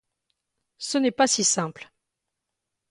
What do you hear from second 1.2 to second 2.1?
si simple.